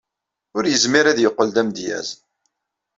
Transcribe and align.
Ur 0.57 0.63
yezmir 0.67 1.05
ad 1.07 1.19
yeqqel 1.21 1.49
d 1.55 1.57
amedyaz. 1.61 2.09